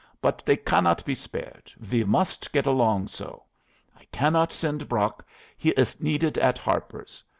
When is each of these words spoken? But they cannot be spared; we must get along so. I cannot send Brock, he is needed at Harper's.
But 0.19 0.41
they 0.47 0.57
cannot 0.57 1.05
be 1.05 1.13
spared; 1.13 1.71
we 1.91 2.03
must 2.03 2.51
get 2.51 2.65
along 2.65 3.09
so. 3.09 3.43
I 3.95 4.05
cannot 4.05 4.51
send 4.51 4.89
Brock, 4.89 5.23
he 5.59 5.69
is 5.77 6.01
needed 6.01 6.39
at 6.39 6.57
Harper's. 6.57 7.23